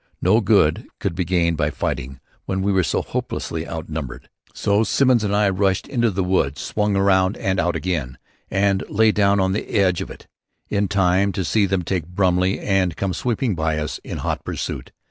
[0.19, 5.23] No good could be gained by fighting when we were so hopelessly outnumbered, so Simmons
[5.23, 8.17] and I rushed into the wood, swung around and out again
[8.49, 10.25] and lay down on the edge of it,
[10.69, 14.91] in time to see them take Brumley and come sweeping by us in hot pursuit.